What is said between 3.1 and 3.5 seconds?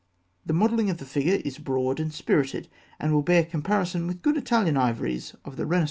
will bear